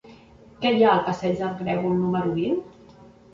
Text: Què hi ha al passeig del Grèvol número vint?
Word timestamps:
Què 0.63 0.71
hi 0.77 0.79
ha 0.85 0.87
al 0.93 1.03
passeig 1.09 1.35
del 1.41 1.51
Grèvol 1.59 1.93
número 2.01 2.33
vint? 2.41 2.59